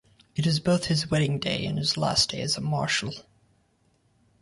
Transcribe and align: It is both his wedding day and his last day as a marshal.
It 0.35 0.47
is 0.47 0.59
both 0.59 0.85
his 0.85 1.11
wedding 1.11 1.37
day 1.37 1.63
and 1.67 1.77
his 1.77 1.95
last 1.95 2.31
day 2.31 2.41
as 2.41 2.57
a 2.57 2.61
marshal. 2.61 3.13